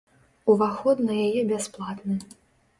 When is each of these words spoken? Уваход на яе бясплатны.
Уваход 0.53 0.97
на 1.09 1.13
яе 1.27 1.41
бясплатны. 1.53 2.21